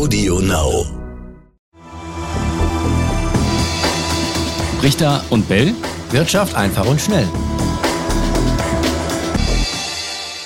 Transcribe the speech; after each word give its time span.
Audio 0.00 0.40
Now. 0.40 0.86
Richter 4.82 5.22
und 5.28 5.46
Bell. 5.46 5.74
Wirtschaft 6.10 6.56
einfach 6.56 6.86
und 6.86 6.98
schnell. 6.98 7.28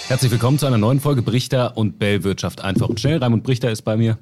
Herzlich 0.08 0.32
willkommen 0.32 0.58
zu 0.58 0.66
einer 0.66 0.76
neuen 0.78 0.98
Folge 0.98 1.22
Brichter 1.22 1.76
und 1.76 2.00
Bell 2.00 2.24
Wirtschaft 2.24 2.64
einfach 2.64 2.88
und 2.88 2.98
schnell. 2.98 3.18
Raimund 3.18 3.44
Brichter 3.44 3.70
ist 3.70 3.82
bei 3.82 3.96
mir. 3.96 4.18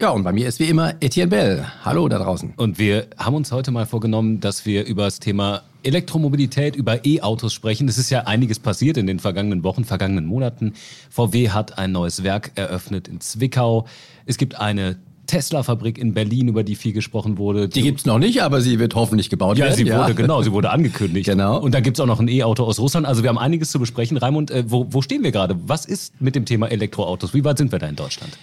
Ja, 0.00 0.12
und 0.12 0.22
bei 0.22 0.32
mir 0.32 0.48
ist 0.48 0.60
wie 0.60 0.70
immer 0.70 0.94
Etienne 1.02 1.28
Bell. 1.28 1.66
Hallo 1.84 2.08
da 2.08 2.18
draußen. 2.18 2.54
Und 2.56 2.78
wir 2.78 3.08
haben 3.18 3.34
uns 3.34 3.52
heute 3.52 3.72
mal 3.72 3.84
vorgenommen, 3.84 4.40
dass 4.40 4.64
wir 4.64 4.86
über 4.86 5.04
das 5.04 5.20
Thema 5.20 5.60
Elektromobilität, 5.82 6.76
über 6.76 7.04
E-Autos 7.04 7.52
sprechen. 7.52 7.88
Es 7.88 7.98
ist 7.98 8.10
ja 8.10 8.22
einiges 8.22 8.58
passiert 8.58 8.96
in 8.96 9.06
den 9.06 9.18
vergangenen 9.18 9.64
Wochen, 9.64 9.84
vergangenen 9.84 10.26
Monaten. 10.26 10.74
VW 11.10 11.50
hat 11.50 11.78
ein 11.78 11.92
neues 11.92 12.22
Werk 12.22 12.52
eröffnet 12.54 13.08
in 13.08 13.20
Zwickau. 13.20 13.86
Es 14.26 14.36
gibt 14.36 14.58
eine 14.60 14.96
Tesla-Fabrik 15.30 15.96
in 15.96 16.12
Berlin, 16.12 16.48
über 16.48 16.64
die 16.64 16.74
viel 16.74 16.92
gesprochen 16.92 17.38
wurde. 17.38 17.68
Die 17.68 17.82
gibt's 17.82 18.04
noch 18.04 18.18
nicht, 18.18 18.42
aber 18.42 18.60
sie 18.60 18.80
wird 18.80 18.96
hoffentlich 18.96 19.30
gebaut 19.30 19.58
ja, 19.58 19.66
werden. 19.66 19.76
Sie 19.76 19.92
wurde, 19.92 20.14
genau, 20.14 20.42
sie 20.42 20.50
wurde 20.50 20.70
angekündigt. 20.72 21.26
Genau. 21.26 21.58
Und 21.58 21.72
da 21.72 21.80
gibt's 21.80 22.00
auch 22.00 22.06
noch 22.06 22.18
ein 22.18 22.28
E-Auto 22.28 22.64
aus 22.64 22.80
Russland. 22.80 23.06
Also 23.06 23.22
wir 23.22 23.28
haben 23.28 23.38
einiges 23.38 23.70
zu 23.70 23.78
besprechen. 23.78 24.16
Raimund, 24.16 24.50
äh, 24.50 24.64
wo, 24.66 24.86
wo 24.90 25.02
stehen 25.02 25.22
wir 25.22 25.30
gerade? 25.30 25.56
Was 25.66 25.86
ist 25.86 26.20
mit 26.20 26.34
dem 26.34 26.46
Thema 26.46 26.66
Elektroautos? 26.66 27.32
Wie 27.32 27.44
weit 27.44 27.58
sind 27.58 27.70
wir 27.70 27.78
da 27.78 27.86
in 27.86 27.96
Deutschland? 27.96 28.36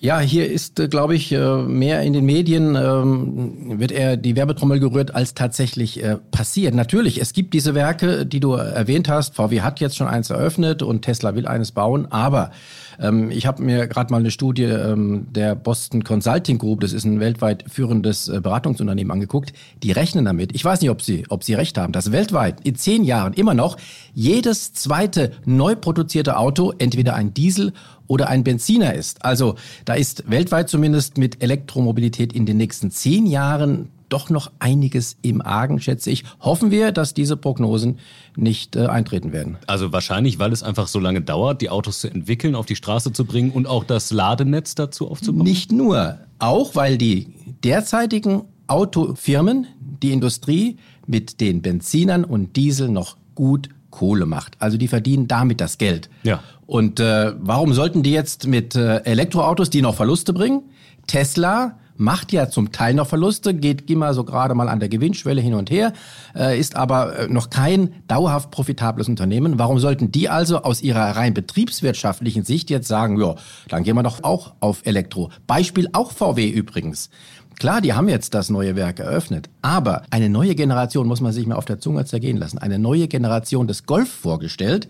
Ja, 0.00 0.20
hier 0.20 0.48
ist, 0.48 0.78
äh, 0.78 0.86
glaube 0.86 1.16
ich, 1.16 1.32
äh, 1.32 1.56
mehr 1.56 2.02
in 2.02 2.12
den 2.12 2.24
Medien 2.24 2.76
ähm, 2.76 3.80
wird 3.80 3.90
eher 3.90 4.16
die 4.16 4.36
Werbetrommel 4.36 4.78
gerührt, 4.78 5.12
als 5.12 5.34
tatsächlich 5.34 6.00
äh, 6.00 6.18
passiert. 6.30 6.72
Natürlich, 6.72 7.20
es 7.20 7.32
gibt 7.32 7.52
diese 7.52 7.74
Werke, 7.74 8.24
die 8.24 8.38
du 8.38 8.52
erwähnt 8.52 9.08
hast. 9.08 9.34
VW 9.34 9.62
hat 9.62 9.80
jetzt 9.80 9.96
schon 9.96 10.06
eins 10.06 10.30
eröffnet 10.30 10.82
und 10.84 11.02
Tesla 11.02 11.34
will 11.34 11.48
eines 11.48 11.72
bauen. 11.72 12.06
Aber 12.12 12.52
ähm, 12.98 13.30
ich 13.30 13.46
habe 13.46 13.62
mir 13.62 13.86
gerade 13.86 14.12
mal 14.12 14.18
eine 14.18 14.30
Studie 14.30 14.64
ähm, 14.64 15.26
der 15.30 15.54
Boston 15.54 16.04
Consulting 16.04 16.58
Group, 16.58 16.80
das 16.80 16.92
ist 16.92 17.04
ein 17.04 17.20
weltweit 17.20 17.64
führendes 17.68 18.26
Beratungsunternehmen, 18.26 19.10
angeguckt. 19.10 19.52
Die 19.82 19.92
rechnen 19.92 20.24
damit. 20.24 20.54
Ich 20.54 20.64
weiß 20.64 20.80
nicht, 20.80 20.90
ob 20.90 21.02
sie, 21.02 21.24
ob 21.28 21.44
sie 21.44 21.54
recht 21.54 21.78
haben, 21.78 21.92
dass 21.92 22.12
weltweit 22.12 22.60
in 22.66 22.74
zehn 22.74 23.04
Jahren 23.04 23.32
immer 23.34 23.54
noch 23.54 23.76
jedes 24.14 24.72
zweite 24.72 25.32
neu 25.44 25.74
produzierte 25.74 26.36
Auto 26.36 26.72
entweder 26.78 27.14
ein 27.14 27.34
Diesel 27.34 27.72
oder 28.06 28.28
ein 28.28 28.42
Benziner 28.42 28.94
ist. 28.94 29.24
Also 29.24 29.54
da 29.84 29.94
ist 29.94 30.28
weltweit 30.30 30.68
zumindest 30.68 31.18
mit 31.18 31.42
Elektromobilität 31.42 32.32
in 32.32 32.46
den 32.46 32.56
nächsten 32.56 32.90
zehn 32.90 33.26
Jahren 33.26 33.90
doch 34.08 34.30
noch 34.30 34.50
einiges 34.58 35.16
im 35.22 35.42
Argen, 35.42 35.80
schätze 35.80 36.10
ich. 36.10 36.24
Hoffen 36.40 36.70
wir, 36.70 36.92
dass 36.92 37.14
diese 37.14 37.36
Prognosen 37.36 37.98
nicht 38.36 38.76
äh, 38.76 38.86
eintreten 38.86 39.32
werden. 39.32 39.58
Also 39.66 39.92
wahrscheinlich, 39.92 40.38
weil 40.38 40.52
es 40.52 40.62
einfach 40.62 40.88
so 40.88 40.98
lange 40.98 41.20
dauert, 41.20 41.60
die 41.60 41.70
Autos 41.70 42.00
zu 42.00 42.08
entwickeln, 42.08 42.54
auf 42.54 42.66
die 42.66 42.76
Straße 42.76 43.12
zu 43.12 43.24
bringen 43.24 43.50
und 43.50 43.66
auch 43.66 43.84
das 43.84 44.10
Ladenetz 44.10 44.74
dazu 44.74 45.10
aufzubauen? 45.10 45.44
Nicht 45.44 45.72
nur, 45.72 46.18
auch 46.38 46.74
weil 46.74 46.98
die 46.98 47.28
derzeitigen 47.64 48.42
Autofirmen, 48.66 49.66
die 50.02 50.12
Industrie 50.12 50.76
mit 51.06 51.40
den 51.40 51.62
Benzinern 51.62 52.24
und 52.24 52.56
Diesel 52.56 52.88
noch 52.88 53.16
gut 53.34 53.70
Kohle 53.90 54.26
macht. 54.26 54.56
Also 54.58 54.76
die 54.76 54.88
verdienen 54.88 55.28
damit 55.28 55.60
das 55.60 55.78
Geld. 55.78 56.10
Ja. 56.22 56.42
Und 56.66 57.00
äh, 57.00 57.32
warum 57.38 57.72
sollten 57.72 58.02
die 58.02 58.12
jetzt 58.12 58.46
mit 58.46 58.76
äh, 58.76 58.98
Elektroautos, 58.98 59.70
die 59.70 59.80
noch 59.80 59.94
Verluste 59.94 60.32
bringen? 60.32 60.62
Tesla 61.06 61.78
macht 61.98 62.32
ja 62.32 62.48
zum 62.48 62.72
Teil 62.72 62.94
noch 62.94 63.06
Verluste, 63.06 63.52
geht 63.52 63.90
immer 63.90 64.14
so 64.14 64.24
gerade 64.24 64.54
mal 64.54 64.68
an 64.68 64.80
der 64.80 64.88
Gewinnschwelle 64.88 65.40
hin 65.40 65.54
und 65.54 65.70
her, 65.70 65.92
äh, 66.34 66.58
ist 66.58 66.76
aber 66.76 67.18
äh, 67.18 67.28
noch 67.28 67.50
kein 67.50 67.92
dauerhaft 68.06 68.50
profitables 68.50 69.08
Unternehmen. 69.08 69.58
Warum 69.58 69.78
sollten 69.78 70.10
die 70.10 70.28
also 70.28 70.62
aus 70.62 70.80
ihrer 70.80 71.16
rein 71.16 71.34
betriebswirtschaftlichen 71.34 72.44
Sicht 72.44 72.70
jetzt 72.70 72.88
sagen, 72.88 73.20
ja, 73.20 73.34
dann 73.68 73.82
gehen 73.82 73.96
wir 73.96 74.02
doch 74.02 74.22
auch 74.22 74.54
auf 74.60 74.86
Elektro. 74.86 75.30
Beispiel 75.46 75.88
auch 75.92 76.12
VW 76.12 76.48
übrigens. 76.48 77.10
Klar, 77.58 77.80
die 77.80 77.92
haben 77.92 78.08
jetzt 78.08 78.34
das 78.34 78.50
neue 78.50 78.76
Werk 78.76 79.00
eröffnet, 79.00 79.50
aber 79.62 80.02
eine 80.10 80.28
neue 80.28 80.54
Generation 80.54 81.08
muss 81.08 81.20
man 81.20 81.32
sich 81.32 81.44
mal 81.44 81.56
auf 81.56 81.64
der 81.64 81.80
Zunge 81.80 82.04
zergehen 82.04 82.36
lassen. 82.36 82.58
Eine 82.58 82.78
neue 82.78 83.08
Generation 83.08 83.66
des 83.66 83.84
Golf 83.84 84.08
vorgestellt. 84.08 84.88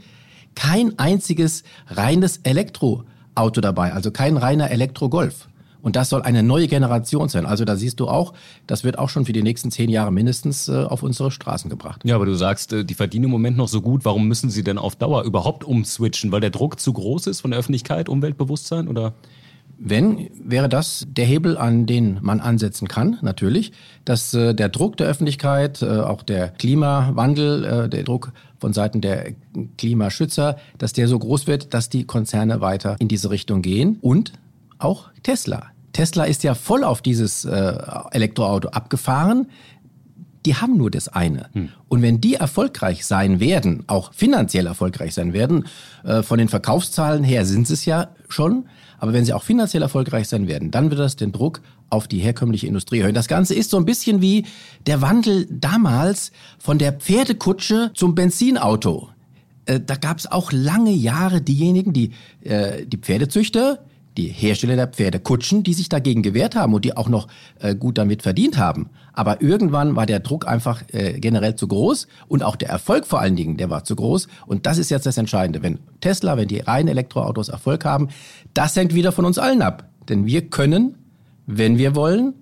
Kein 0.54 0.98
einziges 0.98 1.62
reines 1.86 2.38
Elektroauto 2.42 3.62
dabei, 3.62 3.94
also 3.94 4.10
kein 4.10 4.36
reiner 4.36 4.70
Elektro-Golf. 4.70 5.48
Und 5.80 5.96
das 5.96 6.08
soll 6.08 6.22
eine 6.22 6.42
neue 6.42 6.66
Generation 6.66 7.28
sein. 7.28 7.46
Also 7.46 7.64
da 7.64 7.76
siehst 7.76 8.00
du 8.00 8.08
auch, 8.08 8.34
das 8.66 8.84
wird 8.84 8.98
auch 8.98 9.08
schon 9.08 9.24
für 9.24 9.32
die 9.32 9.42
nächsten 9.42 9.70
zehn 9.70 9.90
Jahre 9.90 10.12
mindestens 10.12 10.68
äh, 10.68 10.84
auf 10.84 11.02
unsere 11.02 11.30
Straßen 11.30 11.70
gebracht. 11.70 12.02
Ja, 12.04 12.16
aber 12.16 12.26
du 12.26 12.34
sagst, 12.34 12.72
äh, 12.72 12.84
die 12.84 12.94
verdienen 12.94 13.26
im 13.26 13.30
Moment 13.30 13.56
noch 13.56 13.68
so 13.68 13.80
gut. 13.80 14.04
Warum 14.04 14.26
müssen 14.26 14.50
sie 14.50 14.64
denn 14.64 14.78
auf 14.78 14.96
Dauer 14.96 15.22
überhaupt 15.24 15.64
umswitchen? 15.64 16.32
Weil 16.32 16.40
der 16.40 16.50
Druck 16.50 16.80
zu 16.80 16.92
groß 16.92 17.28
ist 17.28 17.40
von 17.40 17.50
der 17.52 17.60
Öffentlichkeit, 17.60 18.08
Umweltbewusstsein 18.08 18.88
oder? 18.88 19.14
Wenn, 19.80 20.28
wäre 20.42 20.68
das 20.68 21.06
der 21.08 21.24
Hebel, 21.24 21.56
an 21.56 21.86
den 21.86 22.18
man 22.20 22.40
ansetzen 22.40 22.88
kann, 22.88 23.18
natürlich, 23.22 23.70
dass 24.04 24.34
äh, 24.34 24.52
der 24.52 24.70
Druck 24.70 24.96
der 24.96 25.06
Öffentlichkeit, 25.06 25.82
äh, 25.82 26.00
auch 26.00 26.22
der 26.22 26.48
Klimawandel, 26.48 27.64
äh, 27.64 27.88
der 27.88 28.02
Druck 28.02 28.32
von 28.58 28.72
Seiten 28.72 29.00
der 29.00 29.34
Klimaschützer, 29.76 30.56
dass 30.78 30.94
der 30.94 31.06
so 31.06 31.16
groß 31.16 31.46
wird, 31.46 31.74
dass 31.74 31.88
die 31.90 32.04
Konzerne 32.04 32.60
weiter 32.60 32.96
in 32.98 33.06
diese 33.06 33.30
Richtung 33.30 33.62
gehen 33.62 33.98
und 34.00 34.32
auch 34.78 35.10
Tesla. 35.22 35.66
Tesla 35.92 36.24
ist 36.24 36.44
ja 36.44 36.54
voll 36.54 36.84
auf 36.84 37.02
dieses 37.02 37.44
äh, 37.44 37.74
Elektroauto 38.12 38.68
abgefahren. 38.68 39.48
Die 40.46 40.54
haben 40.54 40.76
nur 40.76 40.90
das 40.90 41.08
eine. 41.08 41.48
Hm. 41.52 41.70
Und 41.88 42.02
wenn 42.02 42.20
die 42.20 42.34
erfolgreich 42.34 43.04
sein 43.04 43.40
werden, 43.40 43.84
auch 43.88 44.12
finanziell 44.14 44.66
erfolgreich 44.66 45.14
sein 45.14 45.32
werden, 45.32 45.66
äh, 46.04 46.22
von 46.22 46.38
den 46.38 46.48
Verkaufszahlen 46.48 47.24
her 47.24 47.44
sind 47.44 47.66
sie 47.66 47.74
es 47.74 47.84
ja 47.84 48.10
schon, 48.28 48.66
aber 48.98 49.12
wenn 49.12 49.24
sie 49.24 49.32
auch 49.32 49.42
finanziell 49.42 49.82
erfolgreich 49.82 50.28
sein 50.28 50.46
werden, 50.48 50.70
dann 50.70 50.90
wird 50.90 51.00
das 51.00 51.16
den 51.16 51.32
Druck 51.32 51.60
auf 51.90 52.06
die 52.06 52.18
herkömmliche 52.18 52.66
Industrie 52.66 53.00
erhöhen. 53.00 53.14
Das 53.14 53.28
Ganze 53.28 53.54
ist 53.54 53.70
so 53.70 53.76
ein 53.76 53.84
bisschen 53.84 54.20
wie 54.20 54.44
der 54.86 55.00
Wandel 55.00 55.46
damals 55.50 56.32
von 56.58 56.78
der 56.78 56.92
Pferdekutsche 56.92 57.92
zum 57.94 58.14
Benzinauto. 58.14 59.08
Äh, 59.66 59.80
da 59.80 59.96
gab 59.96 60.18
es 60.18 60.30
auch 60.30 60.52
lange 60.52 60.92
Jahre 60.92 61.40
diejenigen, 61.40 61.92
die, 61.92 62.12
äh, 62.44 62.84
die 62.86 62.98
Pferdezüchter, 62.98 63.84
die 64.16 64.28
Hersteller 64.28 64.76
der 64.76 64.88
Pferdekutschen, 64.88 65.62
die 65.62 65.74
sich 65.74 65.88
dagegen 65.88 66.22
gewehrt 66.22 66.56
haben 66.56 66.74
und 66.74 66.84
die 66.84 66.96
auch 66.96 67.08
noch 67.08 67.28
äh, 67.60 67.74
gut 67.74 67.98
damit 67.98 68.22
verdient 68.22 68.58
haben. 68.58 68.90
Aber 69.12 69.40
irgendwann 69.40 69.94
war 69.96 70.06
der 70.06 70.20
Druck 70.20 70.46
einfach 70.46 70.82
äh, 70.92 71.20
generell 71.20 71.54
zu 71.54 71.68
groß 71.68 72.08
und 72.26 72.42
auch 72.42 72.56
der 72.56 72.68
Erfolg 72.68 73.06
vor 73.06 73.20
allen 73.20 73.36
Dingen, 73.36 73.56
der 73.56 73.70
war 73.70 73.84
zu 73.84 73.94
groß. 73.94 74.28
Und 74.46 74.66
das 74.66 74.78
ist 74.78 74.90
jetzt 74.90 75.06
das 75.06 75.18
Entscheidende. 75.18 75.62
Wenn 75.62 75.78
Tesla, 76.00 76.36
wenn 76.36 76.48
die 76.48 76.60
reinen 76.60 76.88
Elektroautos 76.88 77.48
Erfolg 77.48 77.84
haben, 77.84 78.08
das 78.54 78.74
hängt 78.74 78.94
wieder 78.94 79.12
von 79.12 79.24
uns 79.24 79.38
allen 79.38 79.62
ab. 79.62 79.88
Denn 80.08 80.26
wir 80.26 80.48
können, 80.48 80.96
wenn 81.46 81.78
wir 81.78 81.94
wollen, 81.94 82.34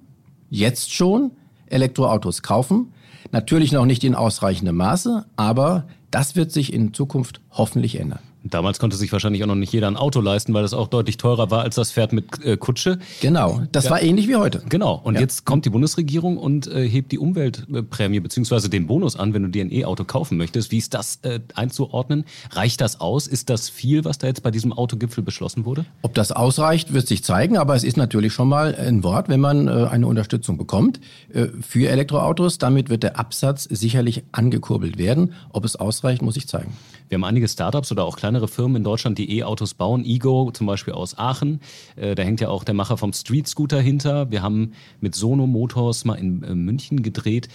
jetzt 0.48 0.92
schon 0.94 1.32
Elektroautos 1.66 2.42
kaufen. 2.42 2.92
Natürlich 3.32 3.72
noch 3.72 3.86
nicht 3.86 4.04
in 4.04 4.14
ausreichendem 4.14 4.76
Maße, 4.76 5.26
aber 5.36 5.86
das 6.10 6.36
wird 6.36 6.52
sich 6.52 6.72
in 6.72 6.94
Zukunft 6.94 7.40
hoffentlich 7.50 7.98
ändern. 7.98 8.20
Damals 8.50 8.78
konnte 8.78 8.96
sich 8.96 9.12
wahrscheinlich 9.12 9.42
auch 9.42 9.48
noch 9.48 9.54
nicht 9.54 9.72
jeder 9.72 9.88
ein 9.88 9.96
Auto 9.96 10.20
leisten, 10.20 10.54
weil 10.54 10.62
das 10.62 10.74
auch 10.74 10.88
deutlich 10.88 11.16
teurer 11.16 11.50
war 11.50 11.62
als 11.62 11.74
das 11.74 11.92
Pferd 11.92 12.12
mit 12.12 12.44
äh, 12.44 12.56
Kutsche. 12.56 12.98
Genau, 13.20 13.62
das 13.72 13.84
ja. 13.84 13.90
war 13.92 14.02
ähnlich 14.02 14.28
wie 14.28 14.36
heute. 14.36 14.62
Genau. 14.68 15.00
Und 15.02 15.14
ja. 15.14 15.20
jetzt 15.20 15.44
kommt 15.44 15.64
die 15.64 15.70
Bundesregierung 15.70 16.36
und 16.36 16.66
äh, 16.66 16.88
hebt 16.88 17.12
die 17.12 17.18
Umweltprämie 17.18 18.20
bzw. 18.20 18.68
den 18.68 18.86
Bonus 18.86 19.16
an, 19.16 19.34
wenn 19.34 19.42
du 19.42 19.48
dir 19.48 19.64
ein 19.64 19.72
E-Auto 19.72 20.04
kaufen 20.04 20.36
möchtest. 20.36 20.70
Wie 20.70 20.78
ist 20.78 20.94
das 20.94 21.20
äh, 21.22 21.40
einzuordnen? 21.54 22.24
Reicht 22.50 22.80
das 22.80 23.00
aus? 23.00 23.26
Ist 23.26 23.50
das 23.50 23.68
viel, 23.68 24.04
was 24.04 24.18
da 24.18 24.26
jetzt 24.26 24.42
bei 24.42 24.50
diesem 24.50 24.72
Autogipfel 24.72 25.22
beschlossen 25.22 25.64
wurde? 25.64 25.84
Ob 26.02 26.14
das 26.14 26.32
ausreicht, 26.32 26.92
wird 26.92 27.06
sich 27.06 27.24
zeigen, 27.24 27.56
aber 27.56 27.74
es 27.74 27.84
ist 27.84 27.96
natürlich 27.96 28.32
schon 28.32 28.48
mal 28.48 28.74
ein 28.74 29.02
Wort, 29.02 29.28
wenn 29.28 29.40
man 29.40 29.68
äh, 29.68 29.88
eine 29.90 30.06
Unterstützung 30.06 30.58
bekommt 30.58 31.00
äh, 31.32 31.46
für 31.60 31.88
Elektroautos. 31.88 32.58
Damit 32.58 32.88
wird 32.88 33.02
der 33.02 33.18
Absatz 33.18 33.64
sicherlich 33.64 34.24
angekurbelt 34.32 34.98
werden. 34.98 35.34
Ob 35.52 35.64
es 35.64 35.76
ausreicht, 35.76 36.22
muss 36.22 36.36
ich 36.36 36.48
zeigen. 36.48 36.76
Wir 37.08 37.16
haben 37.16 37.24
einige 37.24 37.46
Startups 37.46 37.92
oder 37.92 38.04
auch 38.04 38.16
kleinere 38.36 38.48
Firmen 38.48 38.76
in 38.76 38.84
Deutschland, 38.84 39.18
die 39.18 39.38
E-Autos 39.38 39.74
bauen. 39.74 40.04
Ego 40.04 40.50
zum 40.52 40.66
Beispiel 40.66 40.92
aus 40.92 41.16
Aachen. 41.18 41.60
Äh, 41.96 42.14
da 42.14 42.22
hängt 42.22 42.40
ja 42.40 42.48
auch 42.48 42.64
der 42.64 42.74
Macher 42.74 42.98
vom 42.98 43.12
Street 43.12 43.48
Scooter 43.48 43.80
hinter. 43.80 44.30
Wir 44.30 44.42
haben 44.42 44.72
mit 45.00 45.14
Sono 45.14 45.46
Motors 45.46 46.04
mal 46.04 46.16
in 46.16 46.42
äh, 46.42 46.54
München 46.54 47.02
gedreht. 47.02 47.48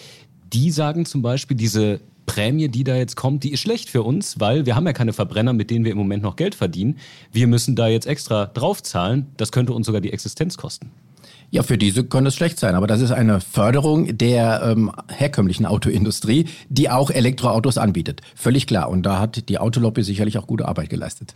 Die 0.54 0.72
sagen 0.72 1.06
zum 1.06 1.22
Beispiel, 1.22 1.56
diese 1.56 2.01
Prämie, 2.25 2.68
die 2.68 2.83
da 2.83 2.95
jetzt 2.95 3.16
kommt, 3.16 3.44
die 3.44 3.51
ist 3.51 3.60
schlecht 3.60 3.89
für 3.89 4.01
uns, 4.01 4.39
weil 4.39 4.66
wir 4.66 4.75
haben 4.75 4.86
ja 4.86 4.94
keine 4.94 5.13
Verbrenner, 5.13 5.54
mit 5.54 5.69
denen 5.69 5.86
wir 5.86 5.92
im 5.92 5.98
Moment 5.98 6.24
noch 6.24 6.36
Geld 6.36 6.56
verdienen. 6.56 6.98
Wir 7.31 7.45
müssen 7.45 7.75
da 7.75 7.88
jetzt 7.88 8.07
extra 8.07 8.48
draufzahlen. 8.48 9.28
Das 9.38 9.51
könnte 9.51 9.74
uns 9.74 9.86
sogar 9.86 10.01
die 10.01 10.12
Existenz 10.12 10.57
kosten. 10.57 10.92
Ja, 11.53 11.63
für 11.63 11.77
diese 11.77 12.06
könnte 12.06 12.30
es 12.30 12.36
schlecht 12.36 12.57
sein, 12.59 12.75
aber 12.75 12.88
das 12.88 13.01
ist 13.01 13.12
eine 13.12 13.42
Förderung 13.42 14.18
der 14.18 14.62
ähm, 14.63 14.89
herkömmlichen 15.09 15.65
Autoindustrie, 15.65 16.45
die 16.69 16.89
auch 16.89 17.12
Elektroautos 17.12 17.77
anbietet. 17.77 18.21
Völlig 18.36 18.68
klar. 18.68 18.89
Und 18.89 19.03
da 19.03 19.19
hat 19.19 19.50
die 19.50 19.59
Autolobby 19.59 20.01
sicherlich 20.01 20.38
auch 20.38 20.48
gute 20.48 20.65
Arbeit 20.65 20.89
geleistet. 20.89 21.33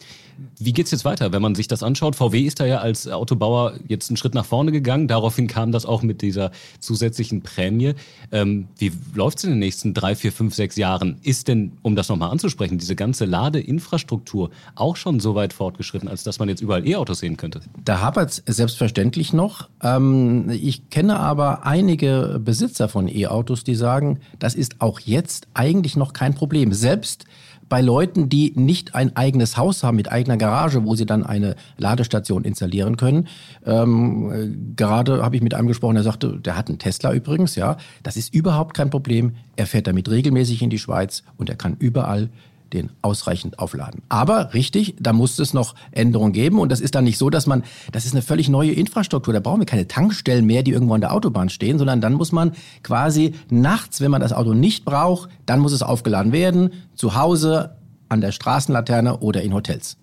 Wie 0.57 0.71
geht's 0.71 0.91
jetzt 0.91 1.03
weiter, 1.03 1.33
wenn 1.33 1.41
man 1.41 1.53
sich 1.53 1.67
das 1.67 1.83
anschaut? 1.83 2.15
VW 2.15 2.43
ist 2.43 2.61
da 2.61 2.65
ja 2.65 2.77
als 2.77 3.09
Autobauer 3.09 3.73
jetzt 3.89 4.09
einen 4.09 4.15
Schritt 4.15 4.35
nach 4.35 4.45
vorne 4.45 4.71
gegangen. 4.71 5.09
Daraufhin 5.09 5.47
kam 5.47 5.73
das 5.73 5.85
auch 5.85 6.01
mit 6.01 6.21
dieser 6.21 6.51
zusätzlichen 6.79 7.41
Prämie. 7.41 7.93
Ähm, 8.31 8.69
wie 8.77 8.93
läuft's 9.13 9.43
in 9.43 9.49
den 9.49 9.59
nächsten 9.59 9.93
drei, 9.93 10.15
vier, 10.15 10.31
fünf, 10.31 10.55
sechs 10.55 10.77
Jahren? 10.77 11.17
Ist 11.23 11.49
denn, 11.49 11.73
um 11.81 11.97
das 11.97 12.07
nochmal 12.07 12.31
anzusprechen, 12.31 12.77
diese 12.77 12.95
ganze 12.95 13.25
Ladeinfrastruktur 13.25 14.49
auch 14.75 14.95
schon 14.95 15.19
so 15.19 15.35
weit 15.35 15.51
fortgeschritten, 15.51 16.07
als 16.07 16.23
dass 16.23 16.39
man 16.39 16.47
jetzt 16.47 16.61
überall 16.61 16.87
E-Autos 16.87 17.19
sehen 17.19 17.35
könnte? 17.35 17.59
Da 17.83 17.99
hapert 17.99 18.41
es 18.45 18.55
selbstverständlich 18.55 19.33
noch. 19.33 19.67
Ähm, 19.83 20.04
ich 20.49 20.89
kenne 20.89 21.19
aber 21.19 21.65
einige 21.65 22.39
Besitzer 22.43 22.89
von 22.89 23.07
E-Autos, 23.07 23.63
die 23.63 23.75
sagen, 23.75 24.19
das 24.39 24.55
ist 24.55 24.81
auch 24.81 24.99
jetzt 24.99 25.47
eigentlich 25.53 25.95
noch 25.95 26.13
kein 26.13 26.33
Problem. 26.33 26.73
Selbst 26.73 27.25
bei 27.67 27.81
Leuten, 27.81 28.29
die 28.29 28.53
nicht 28.55 28.93
ein 28.95 29.15
eigenes 29.15 29.57
Haus 29.57 29.83
haben 29.83 29.95
mit 29.95 30.11
eigener 30.11 30.37
Garage, 30.37 30.83
wo 30.85 30.95
sie 30.95 31.05
dann 31.05 31.25
eine 31.25 31.55
Ladestation 31.77 32.43
installieren 32.43 32.95
können. 32.95 33.27
Ähm, 33.65 34.73
gerade 34.75 35.23
habe 35.23 35.35
ich 35.35 35.41
mit 35.41 35.53
einem 35.53 35.67
gesprochen, 35.67 35.95
der 35.95 36.03
sagte, 36.03 36.39
der 36.39 36.55
hat 36.55 36.69
einen 36.69 36.77
Tesla 36.77 37.13
übrigens, 37.13 37.55
ja. 37.55 37.77
Das 38.03 38.17
ist 38.17 38.33
überhaupt 38.33 38.75
kein 38.75 38.89
Problem. 38.89 39.35
Er 39.55 39.65
fährt 39.65 39.87
damit 39.87 40.09
regelmäßig 40.09 40.61
in 40.61 40.69
die 40.69 40.79
Schweiz 40.79 41.23
und 41.37 41.49
er 41.49 41.55
kann 41.55 41.75
überall 41.79 42.29
den 42.73 42.89
ausreichend 43.01 43.59
aufladen. 43.59 44.01
Aber 44.09 44.53
richtig, 44.53 44.95
da 44.99 45.13
muss 45.13 45.39
es 45.39 45.53
noch 45.53 45.75
Änderungen 45.91 46.33
geben 46.33 46.59
und 46.59 46.71
das 46.71 46.81
ist 46.81 46.95
dann 46.95 47.03
nicht 47.03 47.17
so, 47.17 47.29
dass 47.29 47.47
man, 47.47 47.63
das 47.91 48.05
ist 48.05 48.13
eine 48.13 48.21
völlig 48.21 48.49
neue 48.49 48.71
Infrastruktur, 48.71 49.33
da 49.33 49.39
brauchen 49.39 49.61
wir 49.61 49.65
keine 49.65 49.87
Tankstellen 49.87 50.45
mehr, 50.45 50.63
die 50.63 50.71
irgendwo 50.71 50.93
an 50.93 51.01
der 51.01 51.13
Autobahn 51.13 51.49
stehen, 51.49 51.77
sondern 51.77 52.01
dann 52.01 52.13
muss 52.13 52.31
man 52.31 52.53
quasi 52.83 53.33
nachts, 53.49 54.01
wenn 54.01 54.11
man 54.11 54.21
das 54.21 54.33
Auto 54.33 54.53
nicht 54.53 54.85
braucht, 54.85 55.29
dann 55.45 55.59
muss 55.59 55.71
es 55.71 55.83
aufgeladen 55.83 56.31
werden, 56.31 56.71
zu 56.95 57.15
Hause, 57.15 57.75
an 58.07 58.21
der 58.21 58.31
Straßenlaterne 58.31 59.17
oder 59.17 59.41
in 59.41 59.53
Hotels. 59.53 59.97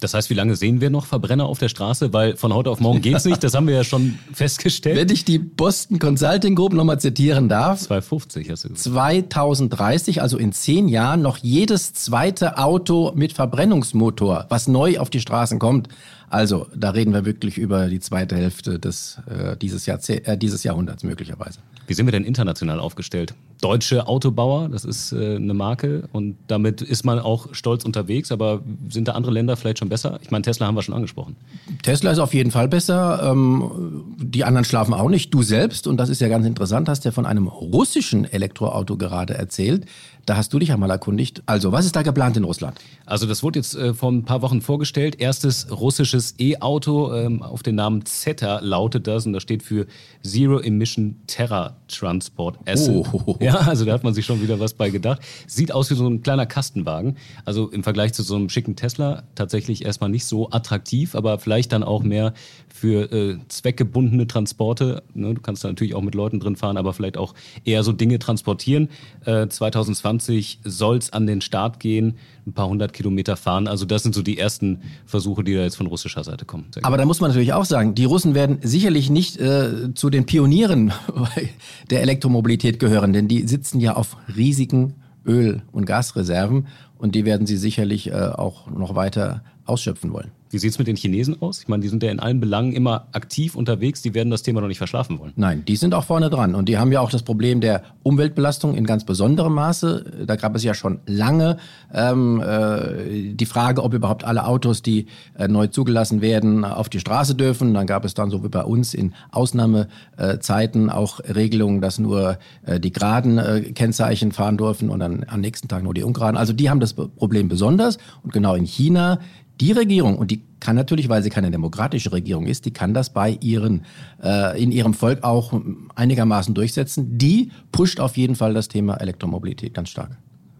Das 0.00 0.14
heißt, 0.14 0.28
wie 0.28 0.34
lange 0.34 0.56
sehen 0.56 0.80
wir 0.80 0.90
noch 0.90 1.06
Verbrenner 1.06 1.46
auf 1.46 1.58
der 1.58 1.68
Straße? 1.68 2.12
Weil 2.12 2.36
von 2.36 2.52
heute 2.52 2.70
auf 2.70 2.80
morgen 2.80 3.00
geht's 3.00 3.24
nicht. 3.24 3.42
Das 3.42 3.54
haben 3.54 3.66
wir 3.66 3.74
ja 3.74 3.84
schon 3.84 4.18
festgestellt. 4.32 4.96
Wenn 4.96 5.08
ich 5.08 5.24
die 5.24 5.38
Boston 5.38 5.98
Consulting 5.98 6.54
Group 6.54 6.72
nochmal 6.72 7.00
zitieren 7.00 7.48
darf. 7.48 7.80
250 7.80 8.50
hast 8.50 8.64
du 8.64 8.68
gesagt. 8.70 8.84
2030, 8.84 10.20
also 10.20 10.36
in 10.36 10.52
zehn 10.52 10.88
Jahren, 10.88 11.22
noch 11.22 11.38
jedes 11.38 11.92
zweite 11.94 12.58
Auto 12.58 13.12
mit 13.14 13.32
Verbrennungsmotor, 13.32 14.46
was 14.48 14.68
neu 14.68 14.98
auf 14.98 15.10
die 15.10 15.20
Straßen 15.20 15.58
kommt. 15.58 15.88
Also, 16.28 16.66
da 16.74 16.90
reden 16.90 17.12
wir 17.12 17.24
wirklich 17.24 17.58
über 17.58 17.86
die 17.86 18.00
zweite 18.00 18.34
Hälfte 18.36 18.80
des, 18.80 19.18
äh, 19.28 19.56
dieses, 19.56 19.86
Jahrzeh 19.86 20.16
äh, 20.24 20.36
dieses 20.36 20.64
Jahrhunderts 20.64 21.04
möglicherweise. 21.04 21.60
Wie 21.86 21.94
sind 21.94 22.06
wir 22.06 22.12
denn 22.12 22.24
international 22.24 22.80
aufgestellt? 22.80 23.34
Deutsche 23.64 24.06
Autobauer, 24.06 24.68
das 24.68 24.84
ist 24.84 25.12
äh, 25.12 25.36
eine 25.36 25.54
Marke 25.54 26.06
und 26.12 26.36
damit 26.48 26.82
ist 26.82 27.02
man 27.02 27.18
auch 27.18 27.54
stolz 27.54 27.82
unterwegs, 27.82 28.30
aber 28.30 28.60
sind 28.90 29.08
da 29.08 29.12
andere 29.12 29.32
Länder 29.32 29.56
vielleicht 29.56 29.78
schon 29.78 29.88
besser? 29.88 30.18
Ich 30.20 30.30
meine, 30.30 30.42
Tesla 30.42 30.66
haben 30.66 30.74
wir 30.74 30.82
schon 30.82 30.94
angesprochen. 30.94 31.36
Tesla 31.82 32.10
ist 32.10 32.18
auf 32.18 32.34
jeden 32.34 32.50
Fall 32.50 32.68
besser. 32.68 33.30
Ähm, 33.32 34.04
die 34.18 34.44
anderen 34.44 34.66
schlafen 34.66 34.92
auch 34.92 35.08
nicht. 35.08 35.32
Du 35.32 35.42
selbst, 35.42 35.86
und 35.86 35.96
das 35.96 36.10
ist 36.10 36.20
ja 36.20 36.28
ganz 36.28 36.44
interessant, 36.44 36.90
hast 36.90 37.06
ja 37.06 37.10
von 37.10 37.24
einem 37.24 37.46
russischen 37.46 38.30
Elektroauto 38.30 38.98
gerade 38.98 39.32
erzählt. 39.32 39.86
Da 40.26 40.36
hast 40.36 40.52
du 40.52 40.58
dich 40.58 40.72
einmal 40.72 40.90
erkundigt. 40.90 41.42
Also, 41.46 41.72
was 41.72 41.84
ist 41.84 41.96
da 41.96 42.02
geplant 42.02 42.36
in 42.36 42.44
Russland? 42.44 42.78
Also, 43.04 43.26
das 43.26 43.42
wurde 43.42 43.58
jetzt 43.58 43.74
äh, 43.76 43.92
vor 43.92 44.10
ein 44.10 44.24
paar 44.24 44.40
Wochen 44.40 44.62
vorgestellt. 44.62 45.20
Erstes 45.20 45.70
russisches 45.70 46.34
E-Auto 46.38 47.12
ähm, 47.14 47.42
auf 47.42 47.62
den 47.62 47.74
Namen 47.74 48.06
Zeta 48.06 48.60
lautet 48.60 49.06
das 49.06 49.26
und 49.26 49.34
das 49.34 49.42
steht 49.42 49.62
für 49.62 49.86
Zero 50.22 50.60
Emission 50.60 51.16
Terra 51.26 51.76
Transport 51.88 52.58
Asset. 52.66 53.06
Oh. 53.12 53.36
Ja, 53.40 53.53
also 53.66 53.84
da 53.84 53.92
hat 53.92 54.04
man 54.04 54.14
sich 54.14 54.26
schon 54.26 54.42
wieder 54.42 54.60
was 54.60 54.74
bei 54.74 54.90
gedacht. 54.90 55.22
Sieht 55.46 55.72
aus 55.72 55.90
wie 55.90 55.94
so 55.94 56.08
ein 56.08 56.22
kleiner 56.22 56.46
Kastenwagen. 56.46 57.16
Also 57.44 57.70
im 57.70 57.82
Vergleich 57.82 58.12
zu 58.12 58.22
so 58.22 58.36
einem 58.36 58.48
schicken 58.48 58.76
Tesla 58.76 59.24
tatsächlich 59.34 59.84
erstmal 59.84 60.10
nicht 60.10 60.24
so 60.24 60.50
attraktiv, 60.50 61.14
aber 61.14 61.38
vielleicht 61.38 61.72
dann 61.72 61.82
auch 61.82 62.02
mehr 62.02 62.34
für 62.68 63.12
äh, 63.12 63.38
zweckgebundene 63.48 64.26
Transporte. 64.26 65.02
Ne? 65.14 65.34
Du 65.34 65.40
kannst 65.40 65.64
da 65.64 65.68
natürlich 65.68 65.94
auch 65.94 66.02
mit 66.02 66.14
Leuten 66.14 66.40
drin 66.40 66.56
fahren, 66.56 66.76
aber 66.76 66.92
vielleicht 66.92 67.16
auch 67.16 67.34
eher 67.64 67.84
so 67.84 67.92
Dinge 67.92 68.18
transportieren. 68.18 68.88
Äh, 69.24 69.48
2020 69.48 70.60
soll 70.64 70.98
es 70.98 71.12
an 71.12 71.26
den 71.26 71.40
Start 71.40 71.80
gehen, 71.80 72.16
ein 72.46 72.52
paar 72.52 72.68
hundert 72.68 72.92
Kilometer 72.92 73.36
fahren. 73.36 73.68
Also 73.68 73.84
das 73.86 74.02
sind 74.02 74.14
so 74.14 74.22
die 74.22 74.38
ersten 74.38 74.80
Versuche, 75.06 75.44
die 75.44 75.54
da 75.54 75.62
jetzt 75.62 75.76
von 75.76 75.86
russischer 75.86 76.24
Seite 76.24 76.44
kommen. 76.44 76.66
Aber 76.82 76.98
da 76.98 77.04
muss 77.04 77.20
man 77.20 77.30
natürlich 77.30 77.52
auch 77.52 77.64
sagen, 77.64 77.94
die 77.94 78.04
Russen 78.04 78.34
werden 78.34 78.58
sicherlich 78.62 79.10
nicht 79.10 79.38
äh, 79.38 79.94
zu 79.94 80.10
den 80.10 80.26
Pionieren 80.26 80.92
der 81.90 82.02
Elektromobilität 82.02 82.78
gehören, 82.78 83.12
denn 83.12 83.28
die 83.28 83.46
sitzen 83.46 83.80
ja 83.80 83.94
auf 83.94 84.16
riesigen 84.36 84.94
Öl- 85.26 85.62
und 85.72 85.86
Gasreserven 85.86 86.66
und 86.98 87.14
die 87.14 87.24
werden 87.24 87.46
sie 87.46 87.56
sicherlich 87.56 88.08
äh, 88.08 88.12
auch 88.12 88.70
noch 88.70 88.94
weiter 88.94 89.42
ausschöpfen 89.64 90.12
wollen. 90.12 90.30
Wie 90.54 90.58
sieht 90.58 90.70
es 90.70 90.78
mit 90.78 90.86
den 90.86 90.94
Chinesen 90.94 91.42
aus? 91.42 91.62
Ich 91.62 91.68
meine, 91.68 91.82
die 91.82 91.88
sind 91.88 92.00
ja 92.04 92.12
in 92.12 92.20
allen 92.20 92.38
Belangen 92.38 92.72
immer 92.72 93.08
aktiv 93.10 93.56
unterwegs, 93.56 94.02
die 94.02 94.14
werden 94.14 94.30
das 94.30 94.44
Thema 94.44 94.60
noch 94.60 94.68
nicht 94.68 94.78
verschlafen 94.78 95.18
wollen. 95.18 95.32
Nein, 95.34 95.64
die 95.66 95.74
sind 95.74 95.94
auch 95.94 96.04
vorne 96.04 96.30
dran 96.30 96.54
und 96.54 96.68
die 96.68 96.78
haben 96.78 96.92
ja 96.92 97.00
auch 97.00 97.10
das 97.10 97.24
Problem 97.24 97.60
der 97.60 97.82
Umweltbelastung 98.04 98.76
in 98.76 98.86
ganz 98.86 99.04
besonderem 99.04 99.52
Maße. 99.54 100.24
Da 100.28 100.36
gab 100.36 100.54
es 100.54 100.62
ja 100.62 100.72
schon 100.72 101.00
lange 101.06 101.56
ähm, 101.92 102.40
äh, 102.40 103.34
die 103.34 103.46
Frage, 103.46 103.82
ob 103.82 103.94
überhaupt 103.94 104.22
alle 104.22 104.46
Autos, 104.46 104.80
die 104.80 105.06
äh, 105.36 105.48
neu 105.48 105.66
zugelassen 105.66 106.20
werden, 106.20 106.64
auf 106.64 106.88
die 106.88 107.00
Straße 107.00 107.34
dürfen. 107.34 107.74
Dann 107.74 107.88
gab 107.88 108.04
es 108.04 108.14
dann 108.14 108.30
so 108.30 108.44
wie 108.44 108.48
bei 108.48 108.62
uns 108.62 108.94
in 108.94 109.12
Ausnahmezeiten 109.32 110.88
auch 110.88 111.18
Regelungen, 111.18 111.80
dass 111.80 111.98
nur 111.98 112.38
äh, 112.64 112.78
die 112.78 112.92
geraden 112.92 113.38
äh, 113.38 113.72
Kennzeichen 113.72 114.30
fahren 114.30 114.56
dürfen 114.56 114.88
und 114.88 115.00
dann 115.00 115.26
am 115.26 115.40
nächsten 115.40 115.66
Tag 115.66 115.82
nur 115.82 115.94
die 115.94 116.04
ungeraden. 116.04 116.36
Also 116.36 116.52
die 116.52 116.70
haben 116.70 116.78
das 116.78 116.94
Problem 116.94 117.48
besonders 117.48 117.98
und 118.22 118.32
genau 118.32 118.54
in 118.54 118.66
China 118.66 119.18
die 119.60 119.72
Regierung, 119.72 120.18
und 120.18 120.30
die 120.30 120.42
kann 120.60 120.76
natürlich, 120.76 121.08
weil 121.08 121.22
sie 121.22 121.30
keine 121.30 121.50
demokratische 121.50 122.12
Regierung 122.12 122.46
ist, 122.46 122.64
die 122.64 122.72
kann 122.72 122.94
das 122.94 123.12
bei 123.12 123.38
ihren, 123.40 123.84
äh, 124.22 124.60
in 124.60 124.72
ihrem 124.72 124.94
Volk 124.94 125.22
auch 125.22 125.52
einigermaßen 125.94 126.54
durchsetzen. 126.54 127.18
Die 127.18 127.50
pusht 127.70 128.00
auf 128.00 128.16
jeden 128.16 128.34
Fall 128.34 128.54
das 128.54 128.68
Thema 128.68 128.96
Elektromobilität 128.96 129.74
ganz 129.74 129.90
stark. 129.90 130.18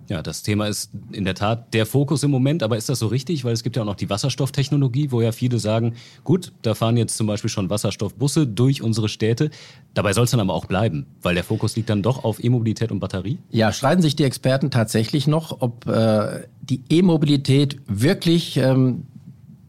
Ja, 0.09 0.23
das 0.23 0.43
Thema 0.43 0.67
ist 0.67 0.91
in 1.13 1.25
der 1.25 1.35
Tat 1.35 1.73
der 1.73 1.87
Fokus 1.87 2.23
im 2.23 2.31
Moment, 2.31 2.63
aber 2.63 2.77
ist 2.77 2.89
das 2.89 2.99
so 2.99 3.07
richtig? 3.07 3.45
Weil 3.45 3.53
es 3.53 3.63
gibt 3.63 3.77
ja 3.77 3.83
auch 3.83 3.87
noch 3.87 3.95
die 3.95 4.11
Wasserstofftechnologie, 4.11 5.11
wo 5.11 5.21
ja 5.21 5.33
viele 5.33 5.59
sagen, 5.59 5.95
gut, 6.25 6.53
da 6.63 6.75
fahren 6.75 6.97
jetzt 6.97 7.17
zum 7.17 7.27
Beispiel 7.27 7.51
schon 7.51 7.71
Wasserstoffbusse 7.71 8.47
durch 8.47 8.83
unsere 8.83 9.09
Städte. 9.09 9.51
Dabei 9.95 10.13
soll 10.13 10.25
es 10.25 10.31
dann 10.31 10.41
aber 10.41 10.55
auch 10.55 10.67
bleiben, 10.67 11.07
weil 11.23 11.35
der 11.35 11.45
Fokus 11.45 11.77
liegt 11.77 11.91
dann 11.91 12.03
doch 12.03 12.25
auf 12.25 12.43
E-Mobilität 12.43 12.93
und 12.93 13.01
Batterie. 13.01 13.39
Ja, 13.51 13.73
streiten 13.73 14.03
sich 14.03 14.15
die 14.15 14.25
Experten 14.25 14.71
tatsächlich 14.71 15.27
noch, 15.27 15.61
ob 15.61 15.87
äh, 15.87 16.47
die 16.61 16.83
E-Mobilität 16.91 17.81
wirklich 17.87 18.57
ähm, 18.59 19.05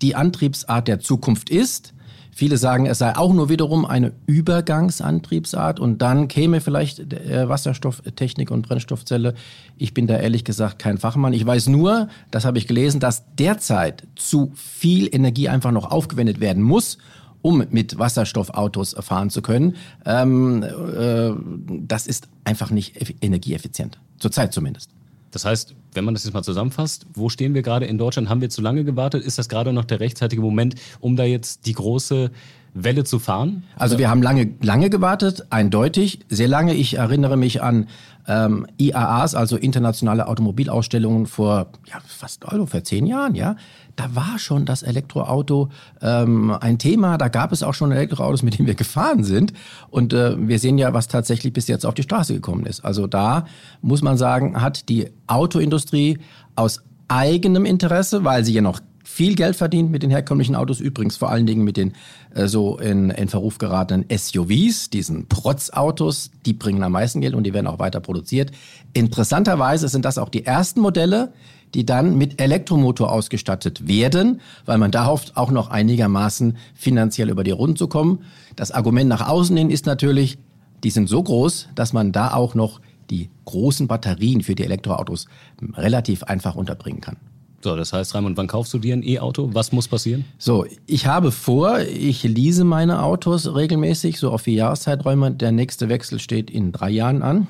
die 0.01 0.15
Antriebsart 0.15 0.87
der 0.87 0.99
Zukunft 0.99 1.49
ist. 1.49 1.94
Viele 2.31 2.57
sagen, 2.57 2.85
es 2.85 2.97
sei 2.97 3.15
auch 3.15 3.33
nur 3.33 3.49
wiederum 3.49 3.85
eine 3.85 4.11
Übergangsantriebsart 4.25 5.79
und 5.79 6.01
dann 6.01 6.27
käme 6.27 6.59
vielleicht 6.59 6.99
Wasserstofftechnik 7.47 8.51
und 8.51 8.67
Brennstoffzelle. 8.67 9.35
Ich 9.77 9.93
bin 9.93 10.05
da 10.07 10.17
ehrlich 10.17 10.43
gesagt 10.43 10.79
kein 10.79 10.97
Fachmann. 10.97 11.33
Ich 11.33 11.45
weiß 11.45 11.67
nur, 11.67 12.09
das 12.31 12.45
habe 12.45 12.57
ich 12.57 12.67
gelesen, 12.67 12.99
dass 12.99 13.23
derzeit 13.35 14.03
zu 14.15 14.51
viel 14.55 15.07
Energie 15.13 15.49
einfach 15.49 15.71
noch 15.71 15.91
aufgewendet 15.91 16.39
werden 16.39 16.63
muss, 16.63 16.97
um 17.41 17.63
mit 17.69 17.99
Wasserstoffautos 17.99 18.95
fahren 18.99 19.29
zu 19.29 19.41
können. 19.41 19.75
Ähm, 20.05 20.63
äh, 20.63 21.31
das 21.67 22.07
ist 22.07 22.27
einfach 22.43 22.71
nicht 22.71 22.97
energieeffizient. 23.21 23.99
Zurzeit 24.17 24.51
zumindest. 24.51 24.94
Das 25.35 25.43
heißt, 25.43 25.75
wenn 25.91 26.05
man 26.05 26.13
das 26.13 26.23
jetzt 26.23 26.33
mal 26.33 26.43
zusammenfasst, 26.43 27.07
wo 27.13 27.27
stehen 27.27 27.53
wir 27.53 27.61
gerade 27.61 27.85
in 27.85 27.97
Deutschland? 27.97 28.29
Haben 28.29 28.39
wir 28.39 28.49
zu 28.49 28.61
lange 28.61 28.85
gewartet? 28.85 29.21
Ist 29.21 29.37
das 29.37 29.49
gerade 29.49 29.73
noch 29.73 29.83
der 29.83 29.99
rechtzeitige 29.99 30.41
Moment, 30.41 30.75
um 31.01 31.17
da 31.17 31.25
jetzt 31.25 31.65
die 31.65 31.73
große 31.73 32.31
Welle 32.75 33.03
zu 33.03 33.17
fahren? 33.17 33.63
Also 33.75 33.97
wir 33.97 34.09
haben 34.09 34.21
lange, 34.21 34.51
lange 34.61 34.89
gewartet, 34.91 35.47
eindeutig, 35.49 36.19
sehr 36.29 36.47
lange. 36.47 36.75
Ich 36.75 36.97
erinnere 36.97 37.37
mich 37.37 37.63
an 37.63 37.87
ähm, 38.27 38.67
IAAs, 38.77 39.33
also 39.33 39.57
internationale 39.57 40.27
Automobilausstellungen 40.27 41.25
vor 41.25 41.67
ja, 41.87 41.95
fast 42.05 42.45
also 42.45 42.67
vor 42.67 42.83
zehn 42.83 43.07
Jahren, 43.07 43.33
ja 43.33 43.55
da 43.95 44.15
war 44.15 44.39
schon 44.39 44.65
das 44.65 44.83
Elektroauto 44.83 45.69
ähm, 46.01 46.51
ein 46.59 46.77
Thema. 46.77 47.17
Da 47.17 47.27
gab 47.27 47.51
es 47.51 47.63
auch 47.63 47.73
schon 47.73 47.91
Elektroautos, 47.91 48.43
mit 48.43 48.57
denen 48.57 48.67
wir 48.67 48.75
gefahren 48.75 49.23
sind. 49.23 49.53
Und 49.89 50.13
äh, 50.13 50.35
wir 50.37 50.59
sehen 50.59 50.77
ja, 50.77 50.93
was 50.93 51.07
tatsächlich 51.07 51.53
bis 51.53 51.67
jetzt 51.67 51.85
auf 51.85 51.93
die 51.93 52.03
Straße 52.03 52.33
gekommen 52.33 52.65
ist. 52.65 52.83
Also 52.83 53.07
da 53.07 53.45
muss 53.81 54.01
man 54.01 54.17
sagen, 54.17 54.61
hat 54.61 54.89
die 54.89 55.09
Autoindustrie 55.27 56.19
aus 56.55 56.83
eigenem 57.07 57.65
Interesse, 57.65 58.23
weil 58.23 58.43
sie 58.43 58.53
ja 58.53 58.61
noch 58.61 58.79
viel 59.05 59.35
Geld 59.35 59.55
verdient 59.55 59.91
mit 59.91 60.03
den 60.03 60.09
herkömmlichen 60.09 60.55
Autos, 60.55 60.79
übrigens 60.79 61.15
vor 61.15 61.29
allen 61.29 61.45
Dingen 61.45 61.63
mit 61.63 61.77
den 61.77 61.93
äh, 62.33 62.47
so 62.47 62.77
in, 62.77 63.11
in 63.11 63.29
Verruf 63.29 63.59
geratenen 63.59 64.05
SUVs, 64.09 64.89
diesen 64.89 65.27
Protzautos, 65.27 66.31
die 66.45 66.53
bringen 66.53 66.83
am 66.83 66.91
meisten 66.91 67.21
Geld 67.21 67.35
und 67.35 67.43
die 67.43 67.53
werden 67.53 67.67
auch 67.67 67.79
weiter 67.79 67.99
produziert. 68.01 68.51
Interessanterweise 68.93 69.87
sind 69.87 70.05
das 70.05 70.17
auch 70.17 70.29
die 70.29 70.45
ersten 70.45 70.81
Modelle, 70.81 71.33
die 71.75 71.85
dann 71.85 72.17
mit 72.17 72.41
Elektromotor 72.41 73.11
ausgestattet 73.11 73.87
werden, 73.87 74.41
weil 74.65 74.79
man 74.79 74.91
da 74.91 75.05
hofft, 75.05 75.37
auch 75.37 75.51
noch 75.51 75.69
einigermaßen 75.69 76.57
finanziell 76.73 77.29
über 77.29 77.43
die 77.43 77.51
Runden 77.51 77.75
zu 77.75 77.87
kommen. 77.87 78.23
Das 78.55 78.71
Argument 78.71 79.09
nach 79.09 79.27
außen 79.27 79.55
hin 79.55 79.69
ist 79.69 79.85
natürlich, 79.85 80.37
die 80.83 80.89
sind 80.89 81.09
so 81.09 81.21
groß, 81.21 81.69
dass 81.75 81.93
man 81.93 82.11
da 82.11 82.33
auch 82.33 82.55
noch 82.55 82.81
die 83.09 83.29
großen 83.45 83.87
Batterien 83.87 84.41
für 84.41 84.55
die 84.55 84.63
Elektroautos 84.63 85.27
relativ 85.75 86.23
einfach 86.23 86.55
unterbringen 86.55 87.01
kann. 87.01 87.17
So, 87.65 87.75
das 87.75 87.93
heißt, 87.93 88.13
Raimund, 88.13 88.37
wann 88.37 88.45
kaufst 88.45 88.75
du 88.75 88.77
dir 88.77 88.93
ein 88.93 89.01
E-Auto? 89.01 89.49
Was 89.53 89.71
muss 89.71 89.87
passieren? 89.87 90.23
So, 90.37 90.67
ich 90.85 91.07
habe 91.07 91.31
vor, 91.31 91.79
ich 91.79 92.21
lease 92.21 92.63
meine 92.63 93.01
Autos 93.01 93.55
regelmäßig, 93.55 94.19
so 94.19 94.29
auf 94.29 94.41
vier 94.41 94.53
Jahreszeiträume. 94.53 95.31
Der 95.31 95.51
nächste 95.51 95.89
Wechsel 95.89 96.19
steht 96.19 96.51
in 96.51 96.71
drei 96.71 96.91
Jahren 96.91 97.23
an. 97.23 97.47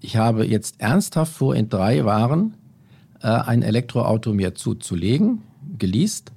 Ich 0.00 0.18
habe 0.18 0.44
jetzt 0.44 0.82
ernsthaft 0.82 1.32
vor, 1.32 1.56
in 1.56 1.70
drei 1.70 1.96
Jahren 1.96 2.58
äh, 3.22 3.28
ein 3.28 3.62
Elektroauto 3.62 4.34
mir 4.34 4.54
zuzulegen, 4.54 5.40
geleast. 5.78 6.32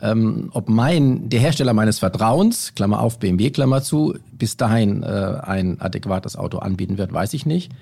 Ähm, 0.00 0.50
ob 0.52 0.68
mein, 0.68 1.28
der 1.30 1.40
Hersteller 1.40 1.72
meines 1.72 1.98
Vertrauens, 1.98 2.72
Klammer 2.76 3.00
auf 3.00 3.18
BMW, 3.18 3.50
Klammer 3.50 3.82
zu, 3.82 4.14
bis 4.30 4.56
dahin 4.56 5.02
äh, 5.02 5.06
ein 5.42 5.80
adäquates 5.80 6.36
Auto 6.36 6.58
anbieten 6.58 6.98
wird, 6.98 7.12
weiß 7.12 7.34
ich 7.34 7.46
nicht. 7.46 7.72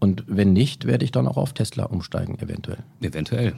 Und 0.00 0.24
wenn 0.26 0.52
nicht, 0.52 0.88
werde 0.88 1.04
ich 1.04 1.12
dann 1.12 1.28
auch 1.28 1.36
auf 1.36 1.52
Tesla 1.52 1.84
umsteigen, 1.84 2.36
eventuell. 2.40 2.78
Eventuell. 3.00 3.54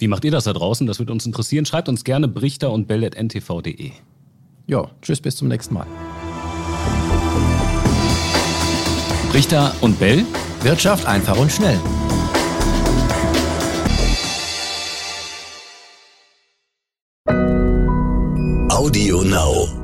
Wie 0.00 0.08
macht 0.08 0.24
ihr 0.24 0.30
das 0.30 0.44
da 0.44 0.54
draußen? 0.54 0.86
Das 0.86 0.98
würde 0.98 1.12
uns 1.12 1.26
interessieren. 1.26 1.66
Schreibt 1.66 1.90
uns 1.90 2.04
gerne 2.04 2.26
brichter 2.26 2.70
und 2.70 2.88
bell.ntv.de. 2.88 3.90
Ja, 4.66 4.90
tschüss, 5.02 5.20
bis 5.20 5.36
zum 5.36 5.48
nächsten 5.48 5.74
Mal. 5.74 5.86
Richter 9.34 9.74
und 9.82 9.98
Bell. 10.00 10.24
Wirtschaft 10.62 11.06
einfach 11.06 11.36
und 11.36 11.52
schnell. 11.52 11.78
Audio 18.70 19.22
Now. 19.22 19.79